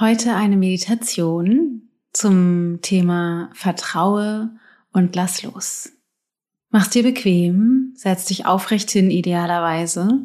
Heute 0.00 0.36
eine 0.36 0.56
Meditation 0.56 1.88
zum 2.12 2.78
Thema 2.82 3.50
Vertraue 3.52 4.50
und 4.92 5.16
lass 5.16 5.42
los. 5.42 5.90
Mach's 6.70 6.90
dir 6.90 7.02
bequem, 7.02 7.94
setz 7.96 8.26
dich 8.26 8.46
aufrecht 8.46 8.92
hin 8.92 9.10
idealerweise. 9.10 10.20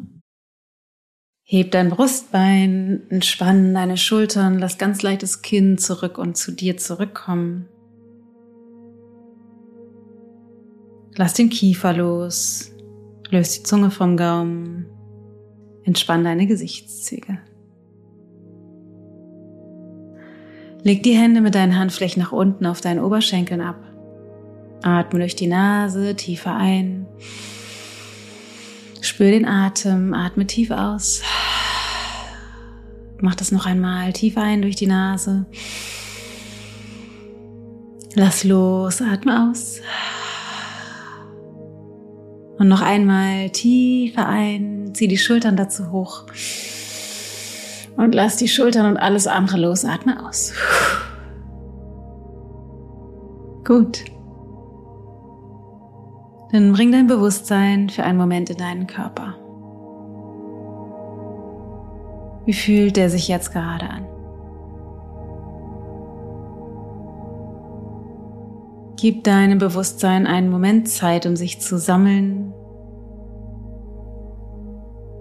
Heb 1.42 1.72
dein 1.72 1.90
Brustbein, 1.90 3.02
entspann 3.08 3.74
deine 3.74 3.96
Schultern, 3.96 4.60
lass 4.60 4.78
ganz 4.78 5.02
leichtes 5.02 5.42
Kinn 5.42 5.76
zurück 5.76 6.18
und 6.18 6.36
zu 6.36 6.52
dir 6.52 6.76
zurückkommen. 6.76 7.68
Lass 11.16 11.34
den 11.34 11.50
Kiefer 11.50 11.94
los, 11.94 12.70
löst 13.28 13.56
die 13.56 13.62
Zunge 13.64 13.90
vom 13.90 14.16
Gaumen, 14.16 14.86
entspann 15.82 16.22
deine 16.22 16.46
Gesichtszüge. 16.46 17.40
Leg 20.84 21.02
die 21.02 21.16
Hände 21.16 21.40
mit 21.40 21.54
deinen 21.54 21.78
Handflächen 21.78 22.22
nach 22.22 22.32
unten 22.32 22.66
auf 22.66 22.82
deinen 22.82 23.02
Oberschenkeln 23.02 23.62
ab. 23.62 23.76
Atme 24.82 25.20
durch 25.20 25.34
die 25.34 25.46
Nase 25.46 26.14
tiefer 26.14 26.54
ein. 26.54 27.06
Spür 29.00 29.30
den 29.30 29.46
Atem, 29.46 30.12
atme 30.12 30.46
tief 30.46 30.70
aus. 30.70 31.22
Mach 33.18 33.34
das 33.34 33.50
noch 33.50 33.64
einmal 33.64 34.12
tief 34.12 34.36
ein 34.36 34.60
durch 34.60 34.76
die 34.76 34.86
Nase. 34.86 35.46
Lass 38.14 38.44
los, 38.44 39.00
atme 39.00 39.50
aus. 39.50 39.80
Und 42.58 42.68
noch 42.68 42.82
einmal 42.82 43.48
tiefer 43.48 44.28
ein, 44.28 44.90
zieh 44.94 45.08
die 45.08 45.16
Schultern 45.16 45.56
dazu 45.56 45.90
hoch. 45.90 46.26
Und 47.96 48.14
lass 48.14 48.36
die 48.36 48.48
Schultern 48.48 48.86
und 48.86 48.96
alles 48.96 49.26
andere 49.26 49.58
los. 49.58 49.84
Atme 49.84 50.26
aus. 50.26 50.52
Gut. 53.64 54.04
Dann 56.52 56.72
bring 56.72 56.92
dein 56.92 57.06
Bewusstsein 57.06 57.88
für 57.88 58.02
einen 58.04 58.18
Moment 58.18 58.50
in 58.50 58.56
deinen 58.56 58.86
Körper. 58.86 59.34
Wie 62.44 62.52
fühlt 62.52 62.98
er 62.98 63.08
sich 63.08 63.28
jetzt 63.28 63.52
gerade 63.52 63.88
an? 63.88 64.06
Gib 68.96 69.24
deinem 69.24 69.58
Bewusstsein 69.58 70.26
einen 70.26 70.50
Moment 70.50 70.88
Zeit, 70.88 71.26
um 71.26 71.36
sich 71.36 71.60
zu 71.60 71.78
sammeln, 71.78 72.52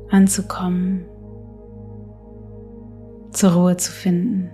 anzukommen 0.10 1.06
zur 3.44 3.52
Ruhe 3.52 3.76
zu 3.76 3.92
finden. 3.92 4.50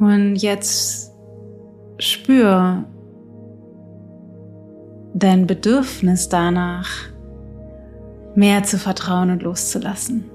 Und 0.00 0.34
jetzt 0.34 1.12
spür 1.98 2.84
dein 5.14 5.46
Bedürfnis 5.46 6.28
danach, 6.28 6.88
mehr 8.34 8.64
zu 8.64 8.76
vertrauen 8.76 9.30
und 9.30 9.44
loszulassen. 9.44 10.32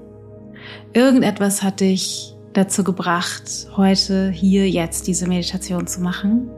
Irgendetwas 0.94 1.62
hat 1.62 1.80
dich 1.80 2.34
dazu 2.54 2.84
gebracht, 2.84 3.68
heute, 3.76 4.30
hier, 4.30 4.66
jetzt 4.70 5.06
diese 5.06 5.28
Meditation 5.28 5.86
zu 5.86 6.00
machen, 6.00 6.48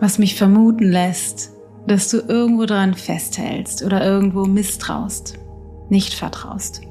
was 0.00 0.18
mich 0.18 0.34
vermuten 0.34 0.90
lässt, 0.90 1.55
dass 1.86 2.10
du 2.10 2.18
irgendwo 2.18 2.66
dran 2.66 2.94
festhältst 2.94 3.84
oder 3.84 4.04
irgendwo 4.04 4.44
misstraust, 4.44 5.38
nicht 5.88 6.14
vertraust. 6.14 6.82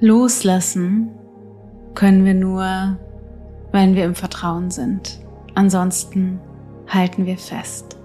Loslassen 0.00 1.10
können 1.94 2.24
wir 2.24 2.34
nur, 2.34 2.96
wenn 3.70 3.94
wir 3.94 4.04
im 4.04 4.16
Vertrauen 4.16 4.70
sind. 4.70 5.20
Ansonsten 5.54 6.40
halten 6.88 7.26
wir 7.26 7.38
fest. 7.38 7.96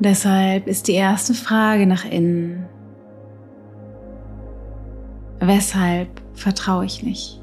Deshalb 0.00 0.66
ist 0.66 0.86
die 0.86 0.92
erste 0.92 1.34
Frage 1.34 1.86
nach 1.86 2.04
innen, 2.04 2.66
Weshalb 5.48 6.10
vertraue 6.34 6.84
ich 6.84 7.02
nicht? 7.02 7.40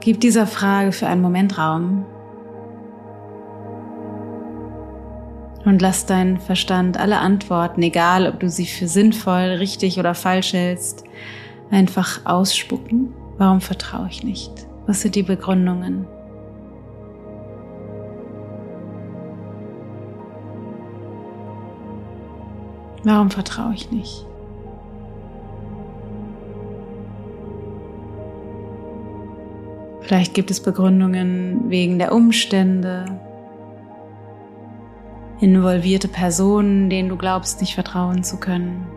Gib 0.00 0.20
dieser 0.20 0.48
Frage 0.48 0.90
für 0.90 1.06
einen 1.06 1.22
Moment 1.22 1.58
Raum 1.58 2.04
und 5.64 5.80
lass 5.80 6.06
deinen 6.06 6.40
Verstand 6.40 6.98
alle 6.98 7.18
Antworten, 7.18 7.84
egal 7.84 8.26
ob 8.26 8.40
du 8.40 8.48
sie 8.48 8.66
für 8.66 8.88
sinnvoll, 8.88 9.58
richtig 9.60 10.00
oder 10.00 10.12
falsch 10.12 10.54
hältst, 10.54 11.04
einfach 11.70 12.26
ausspucken. 12.26 13.14
Warum 13.38 13.60
vertraue 13.60 14.08
ich 14.10 14.24
nicht? 14.24 14.50
Was 14.88 15.02
sind 15.02 15.14
die 15.14 15.22
Begründungen? 15.22 16.08
Warum 23.06 23.30
vertraue 23.30 23.72
ich 23.72 23.92
nicht? 23.92 24.26
Vielleicht 30.00 30.34
gibt 30.34 30.50
es 30.50 30.58
Begründungen 30.60 31.70
wegen 31.70 32.00
der 32.00 32.12
Umstände, 32.12 33.04
involvierte 35.38 36.08
Personen, 36.08 36.90
denen 36.90 37.08
du 37.08 37.16
glaubst, 37.16 37.60
nicht 37.60 37.74
vertrauen 37.74 38.24
zu 38.24 38.38
können. 38.38 38.88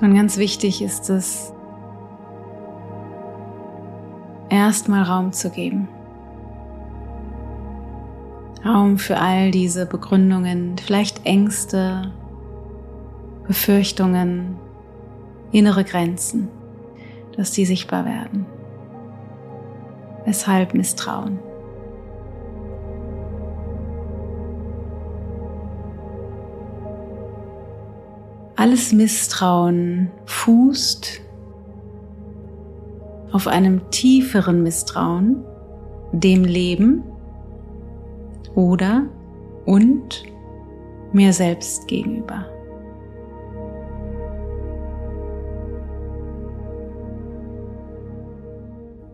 Und 0.00 0.14
ganz 0.14 0.36
wichtig 0.36 0.80
ist 0.80 1.10
es, 1.10 1.52
erstmal 4.52 5.02
Raum 5.02 5.32
zu 5.32 5.50
geben. 5.50 5.88
Raum 8.64 8.98
für 8.98 9.18
all 9.18 9.50
diese 9.50 9.86
Begründungen, 9.86 10.76
vielleicht 10.78 11.24
Ängste, 11.24 12.12
Befürchtungen, 13.48 14.56
innere 15.50 15.84
Grenzen, 15.84 16.48
dass 17.36 17.50
die 17.50 17.64
sichtbar 17.64 18.04
werden. 18.04 18.46
Weshalb 20.26 20.74
Misstrauen? 20.74 21.40
Alles 28.54 28.92
Misstrauen 28.92 30.12
fußt 30.26 31.20
auf 33.32 33.46
einem 33.48 33.90
tieferen 33.90 34.62
Misstrauen 34.62 35.44
dem 36.12 36.44
Leben 36.44 37.02
oder 38.54 39.06
und 39.64 40.24
mir 41.12 41.32
selbst 41.32 41.88
gegenüber. 41.88 42.46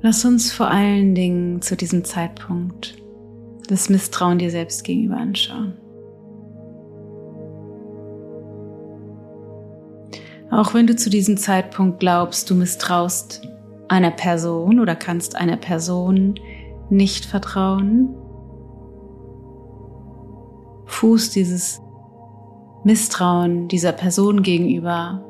Lass 0.00 0.24
uns 0.24 0.52
vor 0.52 0.70
allen 0.70 1.14
Dingen 1.14 1.60
zu 1.60 1.76
diesem 1.76 2.04
Zeitpunkt 2.04 2.96
das 3.68 3.90
Misstrauen 3.90 4.38
dir 4.38 4.50
selbst 4.50 4.84
gegenüber 4.84 5.16
anschauen. 5.16 5.74
Auch 10.50 10.72
wenn 10.72 10.86
du 10.86 10.96
zu 10.96 11.10
diesem 11.10 11.36
Zeitpunkt 11.36 12.00
glaubst, 12.00 12.48
du 12.48 12.54
misstraust 12.54 13.46
einer 13.88 14.10
Person 14.10 14.80
oder 14.80 14.94
kannst 14.94 15.36
einer 15.36 15.56
Person 15.56 16.34
nicht 16.90 17.24
vertrauen, 17.24 18.14
fußt 20.86 21.34
dieses 21.34 21.80
Misstrauen 22.84 23.68
dieser 23.68 23.92
Person 23.92 24.42
gegenüber 24.42 25.22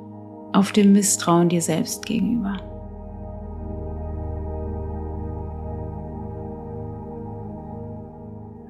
auf 0.52 0.72
dem 0.72 0.93
Misstrauen 0.93 1.49
dir 1.49 1.62
selbst 1.62 2.06
gegenüber. 2.06 2.56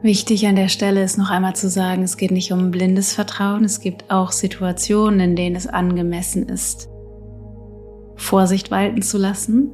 Wichtig 0.00 0.46
an 0.46 0.54
der 0.54 0.68
Stelle 0.68 1.02
ist 1.02 1.18
noch 1.18 1.30
einmal 1.30 1.56
zu 1.56 1.68
sagen, 1.68 2.04
es 2.04 2.16
geht 2.16 2.30
nicht 2.30 2.52
um 2.52 2.70
blindes 2.70 3.12
Vertrauen, 3.12 3.64
es 3.64 3.80
gibt 3.80 4.10
auch 4.10 4.30
Situationen, 4.30 5.18
in 5.18 5.36
denen 5.36 5.56
es 5.56 5.66
angemessen 5.66 6.48
ist, 6.48 6.88
Vorsicht 8.28 8.70
walten 8.70 9.00
zu 9.00 9.16
lassen 9.16 9.70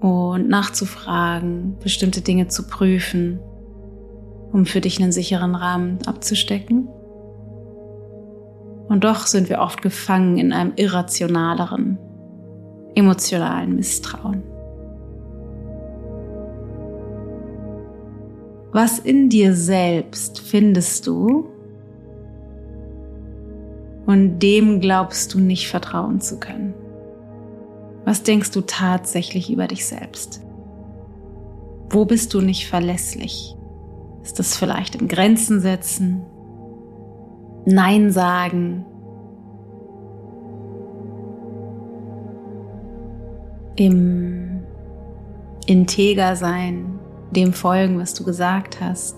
und 0.00 0.46
nachzufragen, 0.46 1.78
bestimmte 1.82 2.20
Dinge 2.20 2.48
zu 2.48 2.66
prüfen, 2.66 3.40
um 4.52 4.66
für 4.66 4.82
dich 4.82 5.00
einen 5.00 5.10
sicheren 5.10 5.54
Rahmen 5.54 5.98
abzustecken. 6.04 6.86
Und 8.88 9.04
doch 9.04 9.26
sind 9.26 9.48
wir 9.48 9.60
oft 9.60 9.80
gefangen 9.80 10.36
in 10.36 10.52
einem 10.52 10.74
irrationaleren, 10.76 11.98
emotionalen 12.94 13.74
Misstrauen. 13.74 14.42
Was 18.70 18.98
in 18.98 19.30
dir 19.30 19.54
selbst 19.54 20.40
findest 20.40 21.06
du 21.06 21.46
und 24.04 24.40
dem 24.40 24.78
glaubst 24.80 25.32
du 25.32 25.38
nicht 25.38 25.68
vertrauen 25.68 26.20
zu 26.20 26.38
können? 26.38 26.74
Was 28.06 28.22
denkst 28.22 28.52
du 28.52 28.60
tatsächlich 28.60 29.50
über 29.50 29.66
dich 29.66 29.84
selbst? 29.84 30.40
Wo 31.90 32.04
bist 32.04 32.32
du 32.34 32.40
nicht 32.40 32.68
verlässlich? 32.68 33.56
Ist 34.22 34.38
das 34.38 34.56
vielleicht 34.56 34.94
im 34.94 35.08
Grenzen 35.08 35.60
setzen? 35.60 36.24
Nein 37.64 38.12
sagen? 38.12 38.86
Im 43.74 44.62
Integer 45.66 46.36
sein, 46.36 47.00
dem 47.32 47.52
folgen, 47.52 47.98
was 47.98 48.14
du 48.14 48.22
gesagt 48.22 48.80
hast? 48.80 49.16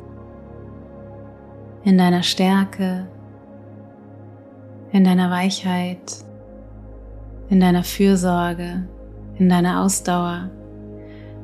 In 1.84 1.98
deiner 1.98 2.22
Stärke, 2.22 3.06
in 4.92 5.04
deiner 5.04 5.30
Weichheit? 5.30 6.24
In 7.50 7.60
deiner 7.60 7.84
Fürsorge, 7.84 8.86
in 9.38 9.48
deiner 9.48 9.82
Ausdauer? 9.82 10.50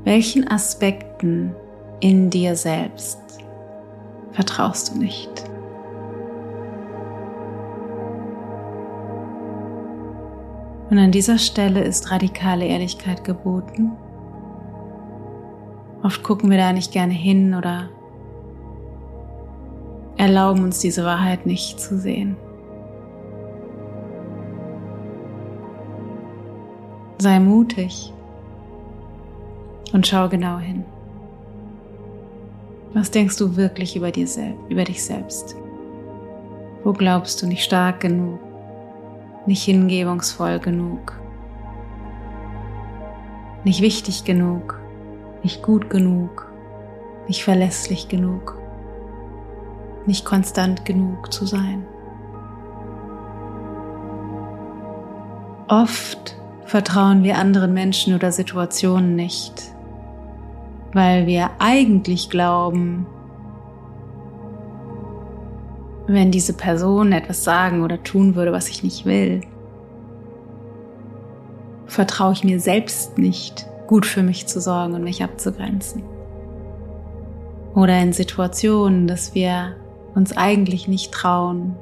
Welchen 0.04 0.46
Aspekten 0.48 1.54
in 2.00 2.28
dir 2.30 2.56
selbst 2.56 3.18
vertraust 4.32 4.94
du 4.94 4.98
nicht? 4.98 5.30
Und 10.90 10.98
an 10.98 11.10
dieser 11.10 11.38
Stelle 11.38 11.82
ist 11.82 12.10
radikale 12.10 12.66
Ehrlichkeit 12.66 13.24
geboten. 13.24 13.92
Oft 16.02 16.22
gucken 16.22 16.50
wir 16.50 16.58
da 16.58 16.72
nicht 16.72 16.92
gerne 16.92 17.14
hin 17.14 17.54
oder 17.54 17.88
erlauben 20.18 20.62
uns 20.62 20.78
diese 20.78 21.04
Wahrheit 21.04 21.46
nicht 21.46 21.80
zu 21.80 21.98
sehen. 21.98 22.36
Sei 27.25 27.41
mutig 27.41 28.12
und 29.94 30.06
schau 30.06 30.29
genau 30.29 30.59
hin. 30.59 30.85
Was 32.93 33.11
denkst 33.11 33.38
du 33.38 33.56
wirklich 33.56 33.97
über, 33.97 34.11
dir 34.11 34.26
sel 34.26 34.53
über 34.69 34.85
dich 34.85 35.03
selbst? 35.03 35.56
Wo 36.82 36.93
glaubst 36.93 37.41
du 37.41 37.47
nicht 37.47 37.65
stark 37.65 38.00
genug, 38.00 38.41
nicht 39.47 39.62
hingebungsvoll 39.62 40.59
genug, 40.59 41.19
nicht 43.65 43.81
wichtig 43.81 44.25
genug, 44.25 44.79
nicht 45.43 45.62
gut 45.62 45.88
genug, 45.88 46.53
nicht 47.26 47.43
verlässlich 47.43 48.09
genug, 48.09 48.59
nicht 50.05 50.26
konstant 50.26 50.85
genug 50.85 51.32
zu 51.32 51.47
sein? 51.47 51.87
Oft 55.69 56.33
vertrauen 56.75 57.23
wir 57.23 57.38
anderen 57.38 57.73
Menschen 57.73 58.17
oder 58.17 58.32
Situationen 58.32 59.15
nicht, 59.15 59.71
weil 60.93 61.25
wir 61.29 61.50
eigentlich 61.61 62.31
glauben, 62.31 63.06
wenn 66.09 66.32
diese 66.32 66.53
Person 66.53 67.12
etwas 67.12 67.44
sagen 67.44 67.85
oder 67.85 68.03
tun 68.03 68.35
würde, 68.35 68.50
was 68.50 68.69
ich 68.69 68.82
nicht 68.82 69.06
will, 69.06 69.43
vertraue 71.87 72.32
ich 72.32 72.43
mir 72.43 72.59
selbst 72.59 73.19
nicht, 73.19 73.69
gut 73.87 74.05
für 74.05 74.25
mich 74.25 74.49
zu 74.49 74.61
sorgen 74.61 74.94
und 74.94 75.05
mich 75.05 75.23
abzugrenzen. 75.23 76.03
Oder 77.76 78.00
in 78.00 78.12
Situationen, 78.12 79.06
dass 79.06 79.32
wir 79.32 79.76
uns 80.17 80.37
eigentlich 80.37 80.88
nicht 80.88 81.12
trauen, 81.12 81.76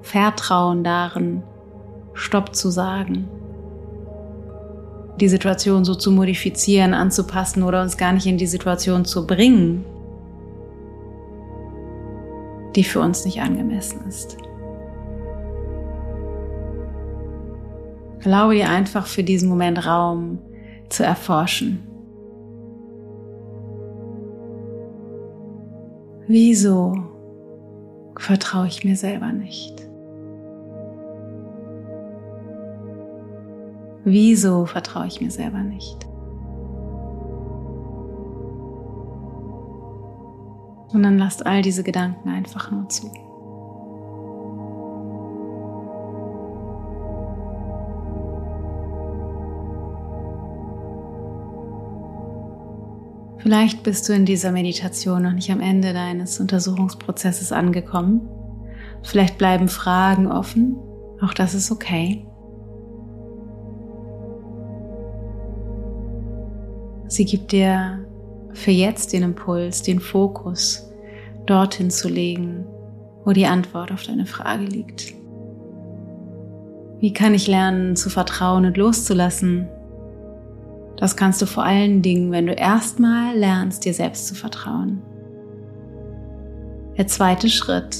vertrauen 0.00 0.84
darin, 0.84 1.42
Stopp 2.14 2.54
zu 2.54 2.70
sagen 2.70 3.28
die 5.20 5.28
Situation 5.28 5.84
so 5.84 5.94
zu 5.94 6.10
modifizieren, 6.10 6.94
anzupassen 6.94 7.62
oder 7.62 7.82
uns 7.82 7.96
gar 7.96 8.12
nicht 8.12 8.26
in 8.26 8.38
die 8.38 8.46
Situation 8.46 9.04
zu 9.04 9.26
bringen, 9.26 9.84
die 12.74 12.84
für 12.84 13.00
uns 13.00 13.24
nicht 13.24 13.40
angemessen 13.40 14.00
ist. 14.08 14.36
Erlaube 18.20 18.54
dir 18.54 18.68
einfach 18.68 19.06
für 19.06 19.24
diesen 19.24 19.48
Moment 19.48 19.84
Raum 19.84 20.38
zu 20.88 21.04
erforschen. 21.04 21.82
Wieso 26.28 26.94
vertraue 28.16 28.68
ich 28.68 28.84
mir 28.84 28.96
selber 28.96 29.32
nicht? 29.32 29.81
Wieso 34.04 34.66
vertraue 34.66 35.06
ich 35.06 35.20
mir 35.20 35.30
selber 35.30 35.62
nicht? 35.62 36.06
Und 40.92 41.02
dann 41.02 41.18
lasst 41.18 41.46
all 41.46 41.62
diese 41.62 41.82
Gedanken 41.82 42.28
einfach 42.28 42.70
nur 42.70 42.88
zu. 42.88 43.10
Vielleicht 53.38 53.82
bist 53.82 54.08
du 54.08 54.12
in 54.12 54.24
dieser 54.24 54.52
Meditation 54.52 55.22
noch 55.22 55.32
nicht 55.32 55.50
am 55.50 55.60
Ende 55.60 55.92
deines 55.92 56.38
Untersuchungsprozesses 56.38 57.50
angekommen. 57.50 58.28
Vielleicht 59.02 59.36
bleiben 59.36 59.68
Fragen 59.68 60.28
offen. 60.30 60.76
Auch 61.20 61.34
das 61.34 61.54
ist 61.54 61.72
okay. 61.72 62.24
Sie 67.12 67.26
gibt 67.26 67.52
dir 67.52 67.98
für 68.54 68.70
jetzt 68.70 69.12
den 69.12 69.22
Impuls, 69.22 69.82
den 69.82 70.00
Fokus 70.00 70.90
dorthin 71.44 71.90
zu 71.90 72.08
legen, 72.08 72.64
wo 73.26 73.32
die 73.32 73.44
Antwort 73.44 73.92
auf 73.92 74.02
deine 74.02 74.24
Frage 74.24 74.64
liegt. 74.64 75.12
Wie 77.00 77.12
kann 77.12 77.34
ich 77.34 77.48
lernen 77.48 77.96
zu 77.96 78.08
vertrauen 78.08 78.64
und 78.64 78.78
loszulassen? 78.78 79.68
Das 80.96 81.14
kannst 81.14 81.42
du 81.42 81.46
vor 81.46 81.64
allen 81.64 82.00
Dingen, 82.00 82.30
wenn 82.30 82.46
du 82.46 82.54
erstmal 82.54 83.36
lernst, 83.36 83.84
dir 83.84 83.92
selbst 83.92 84.26
zu 84.26 84.34
vertrauen. 84.34 85.02
Der 86.96 87.08
zweite 87.08 87.50
Schritt 87.50 87.94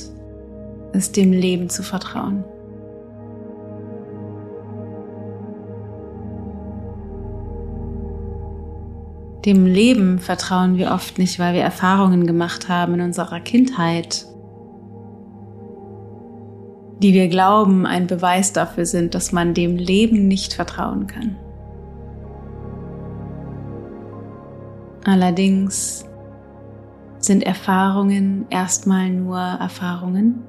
ist 0.95 1.19
dem 1.19 1.33
Leben 1.33 1.69
zu 1.69 1.83
vertrauen. 1.83 2.45
Dem 9.45 9.67
Leben 9.67 10.21
vertrauen 10.21 10.77
wir 10.77 10.93
oft 10.93 11.19
nicht, 11.19 11.41
weil 11.41 11.55
wir 11.55 11.63
Erfahrungen 11.63 12.27
gemacht 12.29 12.69
haben 12.69 12.95
in 12.95 13.01
unserer 13.01 13.41
Kindheit, 13.41 14.27
die 17.03 17.13
wir 17.13 17.27
glauben 17.27 17.85
ein 17.85 18.07
Beweis 18.07 18.53
dafür 18.53 18.87
sind, 18.87 19.17
dass 19.17 19.33
man 19.33 19.55
dem 19.55 19.77
Leben 19.77 20.29
nicht 20.29 20.55
vertrauen 20.55 21.09
kann. 21.09 21.37
Allerdings 25.05 26.05
sind 27.19 27.43
Erfahrungen 27.43 28.47
erstmal 28.51 29.11
nur 29.11 29.39
Erfahrungen. 29.39 30.45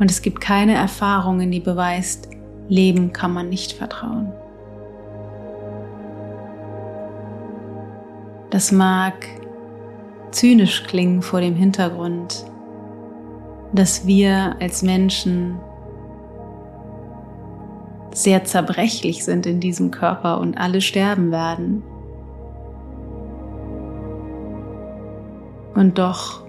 Und 0.00 0.10
es 0.10 0.22
gibt 0.22 0.40
keine 0.40 0.74
Erfahrungen, 0.74 1.52
die 1.52 1.60
beweist, 1.60 2.28
Leben 2.68 3.12
kann 3.12 3.32
man 3.32 3.48
nicht 3.48 3.72
vertrauen. 3.72 4.32
Das 8.50 8.72
mag 8.72 9.26
zynisch 10.30 10.84
klingen 10.84 11.22
vor 11.22 11.40
dem 11.40 11.54
Hintergrund, 11.54 12.46
dass 13.72 14.06
wir 14.06 14.56
als 14.60 14.82
Menschen 14.82 15.58
sehr 18.12 18.44
zerbrechlich 18.44 19.24
sind 19.24 19.46
in 19.46 19.60
diesem 19.60 19.90
Körper 19.90 20.40
und 20.40 20.58
alle 20.58 20.80
sterben 20.80 21.30
werden. 21.30 21.82
Und 25.74 25.98
doch 25.98 26.42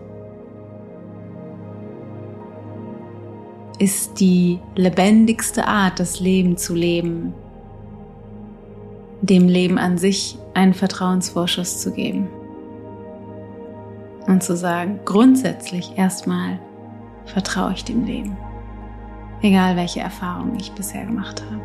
ist 3.78 4.20
die 4.20 4.60
lebendigste 4.76 5.68
Art, 5.68 6.00
das 6.00 6.20
Leben 6.20 6.58
zu 6.58 6.74
leben, 6.74 7.34
dem 9.22 9.48
Leben 9.48 9.78
an 9.78 9.98
sich 9.98 10.38
einen 10.60 10.74
Vertrauensvorschuss 10.74 11.80
zu 11.80 11.92
geben. 11.92 12.28
Und 14.28 14.44
zu 14.44 14.56
sagen, 14.58 15.00
grundsätzlich 15.06 15.98
erstmal 15.98 16.60
vertraue 17.26 17.72
ich 17.74 17.86
dem 17.86 18.06
Leben. 18.06 18.38
Egal 19.42 19.78
welche 19.78 20.02
Erfahrungen 20.02 20.58
ich 20.60 20.74
bisher 20.74 21.06
gemacht 21.06 21.42
habe. 21.46 21.62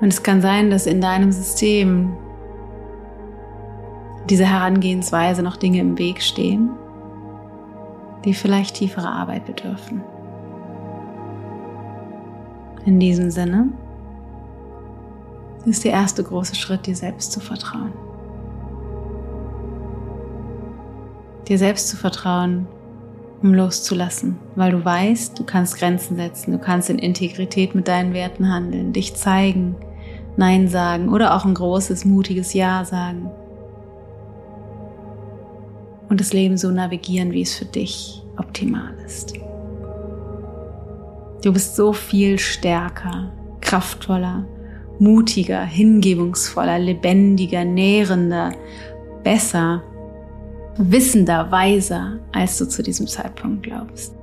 Und 0.00 0.08
es 0.12 0.22
kann 0.22 0.40
sein, 0.40 0.70
dass 0.70 0.86
in 0.86 1.00
deinem 1.00 1.30
System 1.30 2.16
dieser 4.28 4.46
Herangehensweise 4.46 5.42
noch 5.42 5.56
Dinge 5.56 5.78
im 5.78 5.96
Weg 5.96 6.20
stehen, 6.22 6.70
die 8.24 8.34
vielleicht 8.34 8.76
tiefere 8.76 9.08
Arbeit 9.08 9.46
bedürfen. 9.46 10.02
In 12.84 12.98
diesem 12.98 13.30
Sinne 13.30 13.68
ist 15.70 15.84
der 15.84 15.92
erste 15.92 16.22
große 16.22 16.54
Schritt, 16.54 16.86
dir 16.86 16.96
selbst 16.96 17.32
zu 17.32 17.40
vertrauen. 17.40 17.92
Dir 21.48 21.58
selbst 21.58 21.88
zu 21.88 21.96
vertrauen, 21.96 22.66
um 23.42 23.52
loszulassen, 23.52 24.38
weil 24.56 24.72
du 24.72 24.84
weißt, 24.84 25.38
du 25.38 25.44
kannst 25.44 25.76
Grenzen 25.76 26.16
setzen, 26.16 26.52
du 26.52 26.58
kannst 26.58 26.88
in 26.88 26.98
Integrität 26.98 27.74
mit 27.74 27.88
deinen 27.88 28.14
Werten 28.14 28.50
handeln, 28.50 28.92
dich 28.92 29.14
zeigen, 29.14 29.76
Nein 30.36 30.68
sagen 30.68 31.10
oder 31.10 31.34
auch 31.34 31.44
ein 31.44 31.54
großes, 31.54 32.04
mutiges 32.04 32.54
Ja 32.54 32.84
sagen. 32.84 33.30
Und 36.08 36.20
das 36.20 36.32
Leben 36.32 36.56
so 36.56 36.70
navigieren, 36.70 37.32
wie 37.32 37.42
es 37.42 37.54
für 37.54 37.64
dich 37.64 38.22
optimal 38.36 38.94
ist. 39.04 39.34
Du 41.42 41.52
bist 41.52 41.76
so 41.76 41.92
viel 41.92 42.38
stärker, 42.38 43.32
kraftvoller, 43.60 44.46
mutiger, 44.98 45.64
hingebungsvoller, 45.64 46.78
lebendiger, 46.78 47.64
nährender, 47.64 48.52
besser, 49.22 49.82
wissender, 50.76 51.50
weiser, 51.50 52.18
als 52.32 52.58
du 52.58 52.68
zu 52.68 52.82
diesem 52.82 53.06
Zeitpunkt 53.06 53.64
glaubst. 53.64 54.14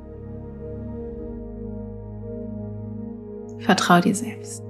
Vertrau 3.60 4.02
dir 4.02 4.16
selbst. 4.16 4.64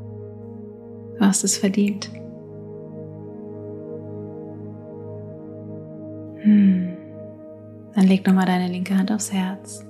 Du 1.17 1.25
hast 1.25 1.43
es 1.43 1.57
verdient. 1.57 2.09
Hm. 6.41 6.97
Dann 7.93 8.07
leg 8.07 8.25
nochmal 8.25 8.45
deine 8.45 8.67
linke 8.67 8.97
Hand 8.97 9.11
aufs 9.11 9.31
Herz. 9.31 9.85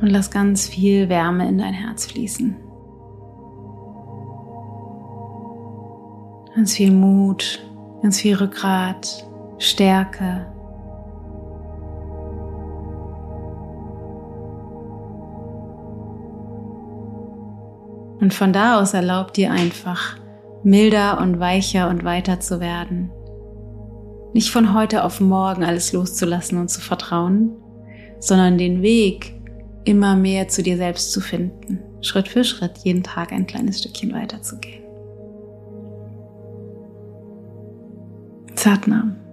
Und 0.00 0.08
lass 0.08 0.30
ganz 0.30 0.68
viel 0.68 1.08
Wärme 1.08 1.48
in 1.48 1.58
dein 1.58 1.74
Herz 1.74 2.06
fließen. 2.06 2.67
Ganz 6.58 6.74
viel 6.74 6.90
Mut, 6.90 7.60
ganz 8.02 8.20
viel 8.20 8.34
Rückgrat, 8.34 9.24
Stärke. 9.58 10.44
Und 18.20 18.34
von 18.34 18.52
da 18.52 18.80
aus 18.80 18.92
erlaubt 18.92 19.36
dir 19.36 19.52
einfach, 19.52 20.16
milder 20.64 21.20
und 21.20 21.38
weicher 21.38 21.88
und 21.90 22.02
weiter 22.02 22.40
zu 22.40 22.58
werden. 22.58 23.12
Nicht 24.34 24.50
von 24.50 24.74
heute 24.74 25.04
auf 25.04 25.20
morgen 25.20 25.62
alles 25.62 25.92
loszulassen 25.92 26.58
und 26.58 26.70
zu 26.70 26.80
vertrauen, 26.80 27.52
sondern 28.18 28.58
den 28.58 28.82
Weg 28.82 29.32
immer 29.84 30.16
mehr 30.16 30.48
zu 30.48 30.64
dir 30.64 30.76
selbst 30.76 31.12
zu 31.12 31.20
finden. 31.20 31.78
Schritt 32.00 32.26
für 32.26 32.42
Schritt 32.42 32.78
jeden 32.78 33.04
Tag 33.04 33.30
ein 33.30 33.46
kleines 33.46 33.78
Stückchen 33.78 34.12
Zart 38.58 38.88
nahm. 38.88 39.27